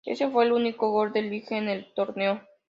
[0.03, 2.41] Ese fue el único gol de Lille en el torneo.